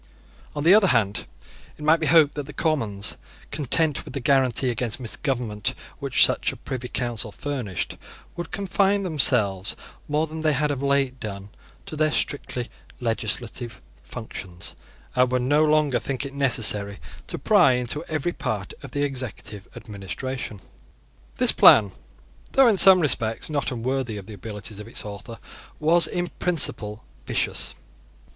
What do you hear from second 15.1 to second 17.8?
and would no longer think it necessary to pry